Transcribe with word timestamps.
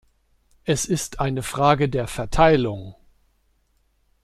Es 0.63 0.85
ist 0.85 1.19
eine 1.19 1.43
Frage 1.43 1.87
der 1.87 2.07
Verteilung. 2.07 2.95